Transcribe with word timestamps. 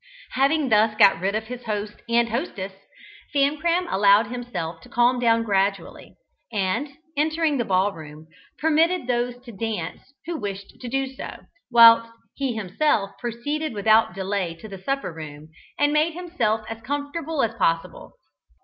Having 0.31 0.69
thus 0.69 0.95
got 0.95 1.19
rid 1.19 1.35
of 1.35 1.43
his 1.43 1.65
host 1.65 2.01
and 2.09 2.29
hostess, 2.29 2.73
Famcram 3.35 3.85
allowed 3.87 4.31
himself 4.31 4.81
to 4.81 4.89
calm 4.89 5.19
down 5.19 5.43
gradually, 5.43 6.15
and, 6.51 6.89
entering 7.15 7.59
the 7.59 7.65
ball 7.65 7.91
room, 7.91 8.25
permitted 8.57 9.05
those 9.05 9.37
to 9.43 9.51
dance 9.51 10.01
who 10.25 10.37
wished 10.39 10.79
to 10.81 10.89
do 10.89 11.05
so, 11.05 11.41
whilst 11.69 12.09
he 12.33 12.55
himself 12.55 13.11
proceeded 13.19 13.73
without 13.75 14.15
delay 14.15 14.55
to 14.55 14.67
the 14.67 14.81
supper 14.81 15.13
room, 15.13 15.49
and 15.77 15.93
made 15.93 16.13
himself 16.15 16.65
as 16.67 16.81
comfortable 16.81 17.43
as 17.43 17.53
possible. 17.53 18.17